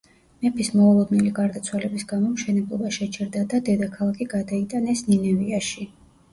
მეფის 0.43 0.69
მოულოდნელი 0.77 1.33
გარდაცვალების 1.39 2.07
გამო 2.13 2.31
მშენებლობა 2.33 2.91
შეჩერდა 2.99 3.45
და 3.55 3.63
დედაქალაქი 3.71 4.31
გადაიტანეს 4.35 5.07
ნინევიაში. 5.15 5.91